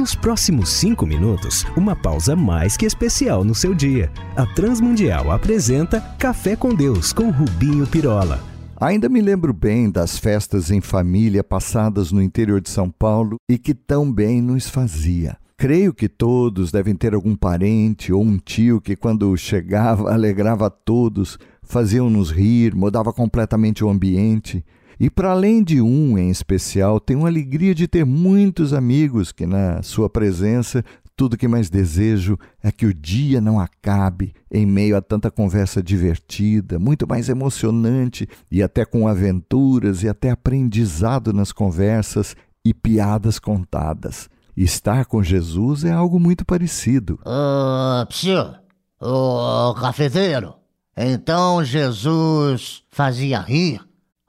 Nos 0.00 0.14
próximos 0.14 0.70
cinco 0.70 1.04
minutos, 1.04 1.66
uma 1.76 1.94
pausa 1.94 2.34
mais 2.34 2.74
que 2.74 2.86
especial 2.86 3.44
no 3.44 3.54
seu 3.54 3.74
dia. 3.74 4.10
A 4.34 4.46
Transmundial 4.46 5.30
apresenta 5.30 6.00
Café 6.18 6.56
com 6.56 6.74
Deus 6.74 7.12
com 7.12 7.28
Rubinho 7.28 7.86
Pirola. 7.86 8.42
Ainda 8.80 9.10
me 9.10 9.20
lembro 9.20 9.52
bem 9.52 9.90
das 9.90 10.16
festas 10.16 10.70
em 10.70 10.80
família 10.80 11.44
passadas 11.44 12.10
no 12.12 12.22
interior 12.22 12.62
de 12.62 12.70
São 12.70 12.90
Paulo 12.90 13.36
e 13.46 13.58
que 13.58 13.74
tão 13.74 14.10
bem 14.10 14.40
nos 14.40 14.70
fazia. 14.70 15.36
Creio 15.54 15.92
que 15.92 16.08
todos 16.08 16.72
devem 16.72 16.94
ter 16.94 17.12
algum 17.12 17.36
parente 17.36 18.10
ou 18.10 18.22
um 18.22 18.38
tio 18.38 18.80
que, 18.80 18.96
quando 18.96 19.36
chegava, 19.36 20.08
alegrava 20.10 20.68
a 20.68 20.70
todos, 20.70 21.38
fazia-nos 21.62 22.30
rir, 22.30 22.74
mudava 22.74 23.12
completamente 23.12 23.84
o 23.84 23.90
ambiente. 23.90 24.64
E 25.00 25.08
para 25.08 25.30
além 25.30 25.64
de 25.64 25.80
um 25.80 26.18
em 26.18 26.28
especial, 26.28 27.00
tenho 27.00 27.24
a 27.24 27.28
alegria 27.30 27.74
de 27.74 27.88
ter 27.88 28.04
muitos 28.04 28.74
amigos 28.74 29.32
que, 29.32 29.46
na 29.46 29.82
sua 29.82 30.10
presença, 30.10 30.84
tudo 31.16 31.38
que 31.38 31.48
mais 31.48 31.70
desejo 31.70 32.38
é 32.62 32.70
que 32.70 32.84
o 32.84 32.92
dia 32.92 33.40
não 33.40 33.58
acabe 33.58 34.34
em 34.50 34.66
meio 34.66 34.94
a 34.94 35.00
tanta 35.00 35.30
conversa 35.30 35.82
divertida, 35.82 36.78
muito 36.78 37.08
mais 37.08 37.30
emocionante 37.30 38.28
e 38.50 38.62
até 38.62 38.84
com 38.84 39.08
aventuras 39.08 40.02
e 40.02 40.08
até 40.08 40.30
aprendizado 40.30 41.32
nas 41.32 41.50
conversas 41.50 42.36
e 42.62 42.74
piadas 42.74 43.38
contadas. 43.38 44.28
Estar 44.54 45.06
com 45.06 45.22
Jesus 45.22 45.82
é 45.82 45.92
algo 45.92 46.20
muito 46.20 46.44
parecido. 46.44 47.18
Ô, 47.24 48.02
uh, 48.02 48.06
psiu, 48.06 48.54
ô, 49.00 49.74
cafeteiro, 49.80 50.56
então 50.94 51.64
Jesus 51.64 52.82
fazia 52.90 53.40
rir? 53.40 53.80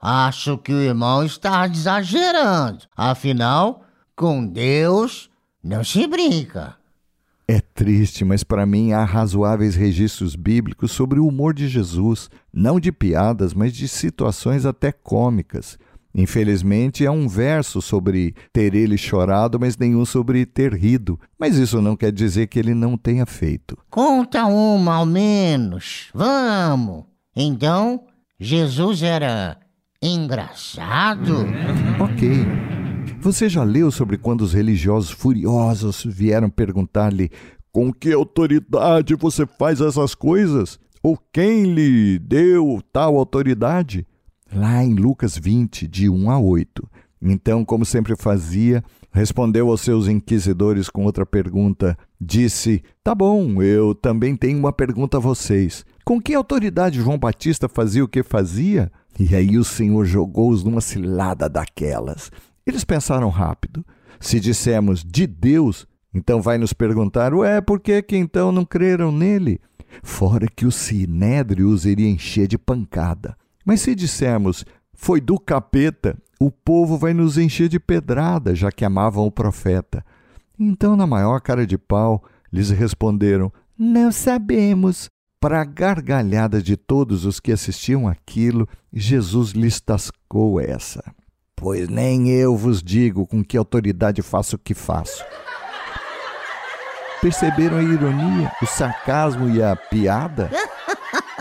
Acho 0.02 0.58
que 0.58 0.72
o 0.72 0.80
irmão 0.80 1.24
está 1.24 1.64
exagerando. 1.68 2.80
Afinal, 2.96 3.84
com 4.16 4.44
Deus 4.44 5.30
não 5.62 5.84
se 5.84 6.08
brinca. 6.08 6.74
É 7.46 7.60
triste, 7.60 8.24
mas 8.24 8.42
para 8.42 8.66
mim 8.66 8.92
há 8.92 9.04
razoáveis 9.04 9.76
registros 9.76 10.34
bíblicos 10.34 10.90
sobre 10.90 11.20
o 11.20 11.26
humor 11.28 11.54
de 11.54 11.68
Jesus, 11.68 12.28
não 12.52 12.80
de 12.80 12.90
piadas, 12.90 13.54
mas 13.54 13.72
de 13.72 13.86
situações 13.86 14.66
até 14.66 14.90
cômicas. 14.90 15.78
Infelizmente, 16.14 17.06
há 17.06 17.12
um 17.12 17.28
verso 17.28 17.80
sobre 17.80 18.34
ter 18.52 18.74
ele 18.74 18.98
chorado, 18.98 19.58
mas 19.60 19.76
nenhum 19.76 20.04
sobre 20.04 20.44
ter 20.44 20.74
rido. 20.74 21.18
Mas 21.38 21.56
isso 21.56 21.80
não 21.80 21.96
quer 21.96 22.10
dizer 22.10 22.48
que 22.48 22.58
ele 22.58 22.74
não 22.74 22.96
tenha 22.96 23.24
feito. 23.24 23.78
Conta 23.88 24.46
uma 24.46 24.96
ao 24.96 25.06
menos. 25.06 26.10
Vamos. 26.12 27.04
Então, 27.34 28.04
Jesus 28.38 29.02
era 29.02 29.61
Engraçado? 30.02 31.46
Ok. 32.00 32.28
Você 33.20 33.48
já 33.48 33.62
leu 33.62 33.88
sobre 33.92 34.18
quando 34.18 34.40
os 34.40 34.52
religiosos 34.52 35.12
furiosos 35.12 36.02
vieram 36.04 36.50
perguntar-lhe 36.50 37.30
com 37.70 37.92
que 37.92 38.12
autoridade 38.12 39.14
você 39.14 39.46
faz 39.46 39.80
essas 39.80 40.12
coisas? 40.12 40.76
Ou 41.04 41.16
quem 41.32 41.72
lhe 41.72 42.18
deu 42.18 42.82
tal 42.92 43.16
autoridade? 43.16 44.04
Lá 44.52 44.82
em 44.82 44.92
Lucas 44.92 45.38
20, 45.38 45.86
de 45.86 46.08
1 46.08 46.30
a 46.30 46.38
8. 46.40 46.82
Então, 47.22 47.64
como 47.64 47.84
sempre 47.84 48.16
fazia, 48.16 48.82
respondeu 49.12 49.68
aos 49.68 49.82
seus 49.82 50.08
inquisidores 50.08 50.90
com 50.90 51.04
outra 51.04 51.24
pergunta. 51.24 51.96
Disse: 52.20 52.82
Tá 53.04 53.14
bom, 53.14 53.62
eu 53.62 53.94
também 53.94 54.34
tenho 54.34 54.58
uma 54.58 54.72
pergunta 54.72 55.18
a 55.18 55.20
vocês. 55.20 55.86
Com 56.04 56.20
que 56.20 56.34
autoridade 56.34 57.00
João 57.00 57.18
Batista 57.18 57.68
fazia 57.68 58.02
o 58.02 58.08
que 58.08 58.24
fazia? 58.24 58.90
E 59.18 59.34
aí 59.34 59.58
o 59.58 59.64
Senhor 59.64 60.04
jogou-os 60.04 60.64
numa 60.64 60.80
cilada 60.80 61.48
daquelas. 61.48 62.30
Eles 62.66 62.84
pensaram 62.84 63.28
rápido. 63.28 63.84
Se 64.20 64.38
dissermos 64.38 65.04
de 65.04 65.26
Deus, 65.26 65.86
então 66.14 66.40
vai 66.40 66.58
nos 66.58 66.72
perguntar: 66.72 67.34
ué, 67.34 67.60
por 67.60 67.80
que, 67.80 68.00
que 68.02 68.16
então 68.16 68.52
não 68.52 68.64
creram 68.64 69.10
nele? 69.10 69.60
Fora 70.02 70.46
que 70.46 70.64
o 70.64 70.72
sinédrio 70.72 71.68
os 71.68 71.84
iria 71.84 72.08
encher 72.08 72.46
de 72.46 72.56
pancada. 72.56 73.36
Mas 73.64 73.80
se 73.80 73.94
dissermos 73.94 74.64
foi 74.94 75.20
do 75.20 75.38
capeta, 75.38 76.16
o 76.40 76.50
povo 76.50 76.96
vai 76.96 77.12
nos 77.12 77.36
encher 77.36 77.68
de 77.68 77.78
pedrada, 77.78 78.54
já 78.54 78.70
que 78.70 78.84
amavam 78.84 79.26
o 79.26 79.30
profeta. 79.30 80.04
Então, 80.58 80.96
na 80.96 81.06
maior 81.06 81.40
cara 81.40 81.66
de 81.66 81.76
pau, 81.76 82.22
lhes 82.52 82.70
responderam: 82.70 83.52
Não 83.76 84.12
sabemos. 84.12 85.10
Para 85.42 85.62
a 85.62 85.64
gargalhada 85.64 86.62
de 86.62 86.76
todos 86.76 87.24
os 87.24 87.40
que 87.40 87.50
assistiam 87.50 88.06
aquilo, 88.06 88.68
Jesus 88.92 89.50
lhes 89.50 89.80
tascou 89.80 90.60
essa. 90.60 91.02
Pois 91.56 91.88
nem 91.88 92.30
eu 92.30 92.56
vos 92.56 92.80
digo 92.80 93.26
com 93.26 93.42
que 93.42 93.56
autoridade 93.56 94.22
faço 94.22 94.54
o 94.54 94.58
que 94.60 94.72
faço. 94.72 95.24
Perceberam 97.20 97.78
a 97.78 97.82
ironia, 97.82 98.52
o 98.62 98.66
sarcasmo 98.66 99.50
e 99.50 99.60
a 99.60 99.74
piada? 99.74 100.48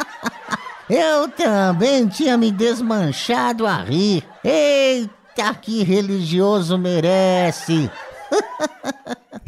Eu 0.90 1.30
também 1.30 2.08
tinha 2.08 2.36
me 2.38 2.52
desmanchado 2.52 3.68
a 3.68 3.84
rir. 3.84 4.28
Eita, 4.44 5.54
que 5.62 5.84
religioso 5.84 6.76
merece! 6.76 7.90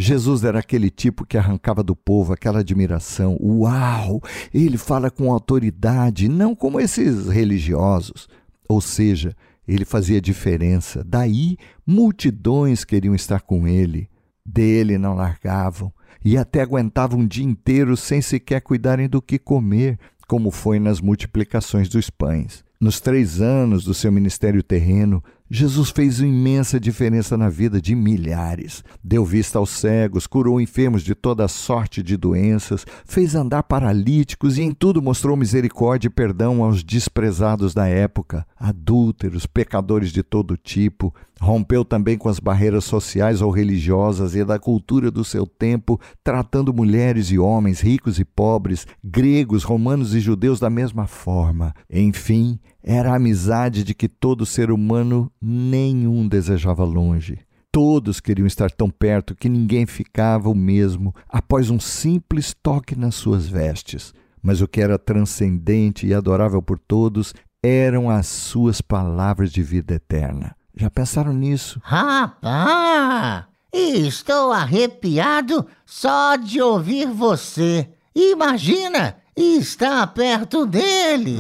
Jesus 0.03 0.43
era 0.43 0.59
aquele 0.59 0.89
tipo 0.89 1.25
que 1.25 1.37
arrancava 1.37 1.81
do 1.81 1.95
povo 1.95 2.33
aquela 2.33 2.59
admiração. 2.59 3.37
Uau! 3.41 4.21
Ele 4.53 4.77
fala 4.77 5.09
com 5.09 5.31
autoridade, 5.31 6.27
não 6.27 6.53
como 6.53 6.79
esses 6.79 7.27
religiosos. 7.27 8.27
Ou 8.67 8.81
seja, 8.81 9.33
ele 9.65 9.85
fazia 9.85 10.19
diferença. 10.19 11.03
Daí, 11.05 11.57
multidões 11.87 12.83
queriam 12.83 13.15
estar 13.15 13.41
com 13.41 13.65
ele. 13.65 14.09
Dele 14.45 14.97
não 14.97 15.15
largavam 15.15 15.91
e 16.23 16.37
até 16.37 16.61
aguentavam 16.61 17.21
um 17.21 17.27
dia 17.27 17.45
inteiro 17.45 17.95
sem 17.95 18.21
sequer 18.21 18.61
cuidarem 18.61 19.07
do 19.07 19.21
que 19.21 19.39
comer, 19.39 19.97
como 20.27 20.51
foi 20.51 20.79
nas 20.79 20.99
multiplicações 20.99 21.87
dos 21.87 22.09
pães. 22.09 22.63
Nos 22.79 22.99
três 22.99 23.39
anos 23.39 23.85
do 23.85 23.93
seu 23.93 24.11
ministério 24.11 24.61
terreno, 24.61 25.23
Jesus 25.55 25.91
fez 25.91 26.19
uma 26.19 26.27
imensa 26.27 26.79
diferença 26.79 27.37
na 27.37 27.47
vida 27.47 27.79
de 27.79 27.93
milhares. 27.93 28.83
Deu 29.03 29.23
vista 29.23 29.59
aos 29.59 29.69
cegos, 29.69 30.25
curou 30.25 30.59
enfermos 30.59 31.03
de 31.03 31.13
toda 31.13 31.47
sorte 31.47 32.01
de 32.01 32.17
doenças, 32.17 32.83
fez 33.05 33.35
andar 33.35 33.61
paralíticos 33.61 34.57
e 34.57 34.63
em 34.63 34.73
tudo 34.73 34.99
mostrou 34.99 35.37
misericórdia 35.37 36.07
e 36.07 36.09
perdão 36.09 36.63
aos 36.63 36.83
desprezados 36.83 37.71
da 37.71 37.87
época, 37.87 38.47
adúlteros, 38.59 39.45
pecadores 39.45 40.11
de 40.11 40.23
todo 40.23 40.57
tipo. 40.57 41.13
Rompeu 41.39 41.85
também 41.85 42.17
com 42.17 42.29
as 42.29 42.39
barreiras 42.39 42.85
sociais 42.85 43.39
ou 43.39 43.51
religiosas 43.51 44.33
e 44.33 44.43
da 44.43 44.57
cultura 44.57 45.11
do 45.11 45.23
seu 45.23 45.45
tempo, 45.45 45.99
tratando 46.23 46.73
mulheres 46.73 47.29
e 47.29 47.37
homens, 47.37 47.79
ricos 47.79 48.17
e 48.17 48.25
pobres, 48.25 48.87
gregos, 49.03 49.63
romanos 49.63 50.15
e 50.15 50.19
judeus 50.19 50.59
da 50.59 50.69
mesma 50.69 51.05
forma. 51.05 51.75
Enfim, 51.91 52.57
era 52.83 53.11
a 53.11 53.15
amizade 53.15 53.83
de 53.83 53.93
que 53.95 54.09
todo 54.09 54.45
ser 54.45 54.69
humano 54.69 55.31
nenhum 55.41 56.27
desejava 56.27 56.83
longe. 56.83 57.39
Todos 57.71 58.19
queriam 58.19 58.45
estar 58.45 58.69
tão 58.69 58.89
perto 58.89 59.33
que 59.33 59.49
ninguém 59.49 59.85
ficava 59.85 60.49
o 60.49 60.55
mesmo 60.55 61.15
após 61.29 61.69
um 61.69 61.79
simples 61.79 62.53
toque 62.61 62.95
nas 62.95 63.15
suas 63.15 63.47
vestes. 63.47 64.13
Mas 64.41 64.61
o 64.61 64.67
que 64.67 64.81
era 64.81 64.99
transcendente 64.99 66.05
e 66.05 66.13
adorável 66.13 66.61
por 66.61 66.77
todos 66.77 67.33
eram 67.63 68.09
as 68.09 68.27
suas 68.27 68.81
palavras 68.81 69.51
de 69.51 69.63
vida 69.63 69.93
eterna. 69.95 70.53
Já 70.75 70.89
pensaram 70.89 71.31
nisso? 71.31 71.79
Rapaz, 71.81 73.45
estou 73.71 74.51
arrepiado 74.51 75.65
só 75.85 76.35
de 76.35 76.61
ouvir 76.61 77.07
você. 77.07 77.89
Imagina 78.13 79.15
estar 79.35 80.05
perto 80.07 80.65
dele. 80.65 81.37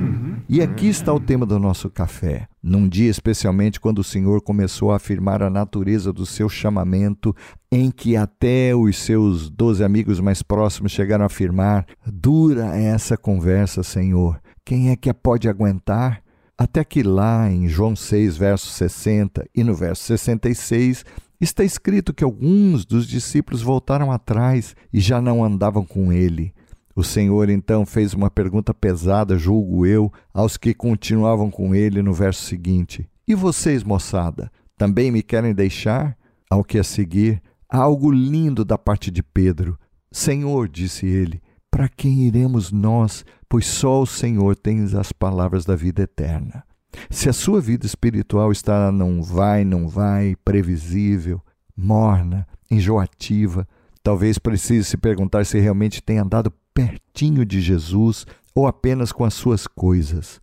E 0.48 0.62
aqui 0.62 0.86
está 0.86 1.12
o 1.12 1.18
tema 1.18 1.44
do 1.44 1.58
nosso 1.58 1.90
café. 1.90 2.46
Num 2.62 2.88
dia 2.88 3.10
especialmente 3.10 3.80
quando 3.80 3.98
o 3.98 4.04
Senhor 4.04 4.40
começou 4.40 4.92
a 4.92 4.96
afirmar 4.96 5.42
a 5.42 5.50
natureza 5.50 6.12
do 6.12 6.24
seu 6.24 6.48
chamamento, 6.48 7.34
em 7.70 7.90
que 7.90 8.16
até 8.16 8.72
os 8.72 8.96
seus 8.96 9.50
doze 9.50 9.82
amigos 9.82 10.20
mais 10.20 10.42
próximos 10.42 10.92
chegaram 10.92 11.24
a 11.24 11.26
afirmar: 11.26 11.84
Dura 12.06 12.76
essa 12.76 13.16
conversa, 13.16 13.82
Senhor. 13.82 14.40
Quem 14.64 14.90
é 14.90 14.96
que 14.96 15.10
a 15.10 15.14
pode 15.14 15.48
aguentar? 15.48 16.22
Até 16.56 16.84
que 16.84 17.02
lá 17.02 17.50
em 17.50 17.68
João 17.68 17.96
6, 17.96 18.36
verso 18.36 18.68
60 18.68 19.48
e 19.52 19.64
no 19.64 19.74
verso 19.74 20.04
66, 20.04 21.04
está 21.40 21.64
escrito 21.64 22.14
que 22.14 22.22
alguns 22.22 22.86
dos 22.86 23.08
discípulos 23.08 23.62
voltaram 23.62 24.12
atrás 24.12 24.76
e 24.92 25.00
já 25.00 25.20
não 25.20 25.44
andavam 25.44 25.84
com 25.84 26.12
ele. 26.12 26.54
O 26.96 27.04
Senhor 27.04 27.50
então 27.50 27.84
fez 27.84 28.14
uma 28.14 28.30
pergunta 28.30 28.72
pesada, 28.72 29.36
julgo 29.36 29.84
eu, 29.84 30.10
aos 30.32 30.56
que 30.56 30.72
continuavam 30.72 31.50
com 31.50 31.74
ele 31.74 32.00
no 32.02 32.14
verso 32.14 32.42
seguinte: 32.42 33.06
E 33.28 33.34
vocês, 33.34 33.84
moçada, 33.84 34.50
também 34.78 35.10
me 35.10 35.22
querem 35.22 35.54
deixar? 35.54 36.16
Ao 36.48 36.64
que 36.64 36.78
a 36.78 36.84
seguir, 36.84 37.42
há 37.68 37.78
algo 37.78 38.10
lindo 38.10 38.64
da 38.64 38.78
parte 38.78 39.10
de 39.10 39.22
Pedro. 39.22 39.78
Senhor, 40.10 40.68
disse 40.68 41.04
ele, 41.04 41.42
para 41.76 41.90
quem 41.90 42.22
iremos 42.22 42.72
nós? 42.72 43.22
Pois 43.50 43.66
só 43.66 44.00
o 44.00 44.06
Senhor 44.06 44.56
tem 44.56 44.82
as 44.98 45.12
palavras 45.12 45.66
da 45.66 45.76
vida 45.76 46.02
eterna. 46.02 46.64
Se 47.10 47.28
a 47.28 47.32
sua 47.34 47.60
vida 47.60 47.84
espiritual 47.84 48.50
está 48.50 48.90
não 48.90 49.22
vai, 49.22 49.62
não 49.62 49.86
vai, 49.86 50.34
previsível, 50.42 51.42
morna, 51.76 52.46
enjoativa. 52.70 53.68
Talvez 54.02 54.38
precise 54.38 54.84
se 54.84 54.96
perguntar 54.96 55.44
se 55.44 55.58
realmente 55.58 56.02
tem 56.02 56.16
andado 56.16 56.50
pertinho 56.76 57.42
de 57.46 57.58
Jesus 57.58 58.26
ou 58.54 58.66
apenas 58.66 59.10
com 59.10 59.24
as 59.24 59.32
suas 59.32 59.66
coisas. 59.66 60.42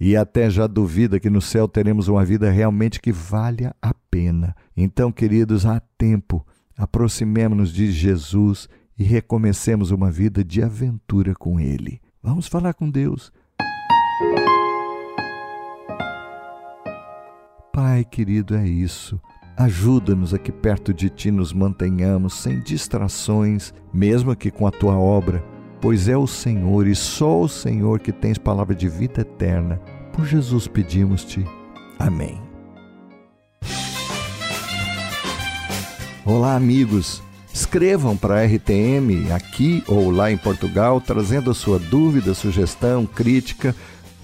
E 0.00 0.16
até 0.16 0.48
já 0.48 0.66
duvida 0.66 1.20
que 1.20 1.28
no 1.28 1.42
céu 1.42 1.68
teremos 1.68 2.08
uma 2.08 2.24
vida 2.24 2.50
realmente 2.50 2.98
que 2.98 3.12
valha 3.12 3.76
a 3.80 3.92
pena. 4.10 4.56
Então, 4.74 5.12
queridos, 5.12 5.66
há 5.66 5.78
tempo. 5.98 6.46
Aproximemo-nos 6.78 7.72
de 7.72 7.92
Jesus 7.92 8.70
e 8.98 9.04
recomecemos 9.04 9.90
uma 9.90 10.10
vida 10.10 10.42
de 10.42 10.62
aventura 10.62 11.34
com 11.34 11.60
Ele. 11.60 12.00
Vamos 12.22 12.46
falar 12.46 12.72
com 12.72 12.90
Deus. 12.90 13.30
Pai 17.70 18.02
querido, 18.04 18.54
é 18.54 18.66
isso. 18.66 19.20
Ajuda-nos 19.58 20.32
a 20.32 20.38
que 20.38 20.52
perto 20.52 20.94
de 20.94 21.10
Ti 21.10 21.30
nos 21.30 21.52
mantenhamos 21.52 22.34
sem 22.34 22.60
distrações, 22.60 23.74
mesmo 23.92 24.34
que 24.34 24.50
com 24.50 24.66
a 24.66 24.70
Tua 24.70 24.98
obra, 24.98 25.44
pois 25.80 26.08
é 26.08 26.16
o 26.16 26.26
Senhor 26.26 26.86
e 26.86 26.94
só 26.94 27.40
o 27.40 27.48
Senhor 27.48 28.00
que 28.00 28.12
tens 28.12 28.38
palavra 28.38 28.74
de 28.74 28.88
vida 28.88 29.20
eterna. 29.20 29.80
Por 30.12 30.26
Jesus 30.26 30.66
pedimos-te. 30.66 31.44
Amém. 31.98 32.40
Olá, 36.24 36.56
amigos. 36.56 37.22
Escrevam 37.52 38.16
para 38.16 38.40
a 38.40 38.44
RTM 38.44 39.32
aqui 39.32 39.82
ou 39.86 40.10
lá 40.10 40.30
em 40.30 40.36
Portugal, 40.36 41.00
trazendo 41.00 41.50
a 41.50 41.54
sua 41.54 41.78
dúvida, 41.78 42.34
sugestão, 42.34 43.06
crítica, 43.06 43.74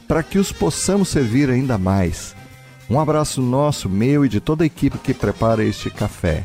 para 0.07 0.23
que 0.23 0.39
os 0.39 0.53
possamos 0.53 1.09
servir 1.09 1.49
ainda 1.49 1.79
mais. 1.79 2.35
Um 2.91 3.01
abraço 3.01 3.41
nosso, 3.41 3.89
meu 3.89 4.25
e 4.25 4.29
de 4.29 4.41
toda 4.41 4.65
a 4.65 4.67
equipe 4.67 4.99
que 4.99 5.15
prepara 5.15 5.65
este 5.65 5.89
café. 5.89 6.45